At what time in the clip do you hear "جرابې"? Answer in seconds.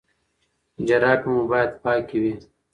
0.87-1.29